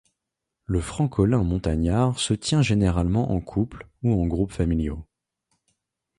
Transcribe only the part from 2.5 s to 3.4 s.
généralement en